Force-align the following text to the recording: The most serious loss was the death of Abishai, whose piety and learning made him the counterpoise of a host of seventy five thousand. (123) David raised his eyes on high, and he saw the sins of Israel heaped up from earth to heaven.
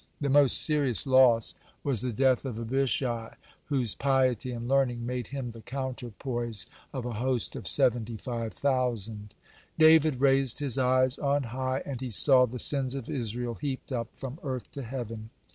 The 0.19 0.29
most 0.31 0.63
serious 0.65 1.05
loss 1.05 1.53
was 1.83 2.01
the 2.01 2.11
death 2.11 2.43
of 2.43 2.57
Abishai, 2.57 3.35
whose 3.65 3.93
piety 3.93 4.49
and 4.51 4.67
learning 4.67 5.05
made 5.05 5.27
him 5.27 5.51
the 5.51 5.61
counterpoise 5.61 6.65
of 6.91 7.05
a 7.05 7.13
host 7.13 7.55
of 7.55 7.67
seventy 7.67 8.17
five 8.17 8.51
thousand. 8.51 9.35
(123) 9.77 9.87
David 9.87 10.19
raised 10.19 10.57
his 10.57 10.79
eyes 10.79 11.19
on 11.19 11.43
high, 11.43 11.83
and 11.85 12.01
he 12.01 12.09
saw 12.09 12.47
the 12.47 12.57
sins 12.57 12.95
of 12.95 13.11
Israel 13.11 13.53
heaped 13.53 13.91
up 13.91 14.15
from 14.15 14.39
earth 14.41 14.71
to 14.71 14.81
heaven. 14.81 15.29